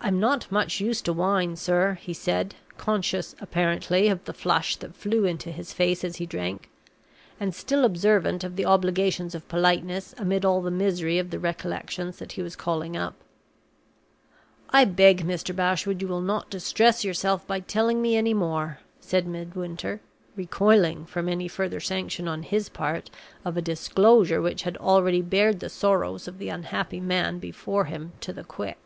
"I'm 0.00 0.20
not 0.20 0.52
much 0.52 0.78
used 0.80 1.04
to 1.06 1.12
wine, 1.12 1.56
sir," 1.56 1.98
he 2.00 2.12
said, 2.14 2.54
conscious, 2.76 3.34
apparently, 3.40 4.06
of 4.06 4.24
the 4.26 4.32
flush 4.32 4.76
that 4.76 4.94
flew 4.94 5.24
into 5.24 5.50
his 5.50 5.72
face 5.72 6.04
as 6.04 6.16
he 6.16 6.24
drank, 6.24 6.70
and 7.40 7.52
still 7.52 7.84
observant 7.84 8.44
of 8.44 8.54
the 8.54 8.64
obligations 8.64 9.34
of 9.34 9.48
politeness 9.48 10.14
amid 10.16 10.44
all 10.44 10.62
the 10.62 10.70
misery 10.70 11.18
of 11.18 11.30
the 11.30 11.40
recollections 11.40 12.18
that 12.20 12.32
he 12.32 12.42
was 12.42 12.54
calling 12.54 12.96
up. 12.96 13.16
"I 14.70 14.84
beg, 14.84 15.26
Mr. 15.26 15.54
Bashwood, 15.54 16.00
you 16.00 16.06
will 16.06 16.20
not 16.20 16.48
distress 16.48 17.04
yourself 17.04 17.44
by 17.48 17.58
telling 17.58 18.00
me 18.00 18.16
any 18.16 18.34
more," 18.34 18.78
said 19.00 19.26
Midwinter, 19.26 20.00
recoiling 20.36 21.06
from 21.06 21.28
any 21.28 21.48
further 21.48 21.80
sanction 21.80 22.28
on 22.28 22.44
his 22.44 22.68
part 22.68 23.10
of 23.44 23.56
a 23.56 23.60
disclosure 23.60 24.40
which 24.40 24.62
had 24.62 24.76
already 24.76 25.22
bared 25.22 25.58
the 25.58 25.68
sorrows 25.68 26.28
of 26.28 26.38
the 26.38 26.50
unhappy 26.50 27.00
man 27.00 27.40
before 27.40 27.86
him 27.86 28.12
to 28.20 28.32
the 28.32 28.44
quick. 28.44 28.78